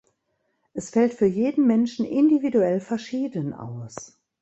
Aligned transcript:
Es 0.73 0.89
fällt 0.89 1.13
für 1.13 1.27
jeden 1.27 1.67
Menschen 1.67 2.07
individuell 2.07 2.79
verschieden 2.79 3.53
aus. 3.53 4.19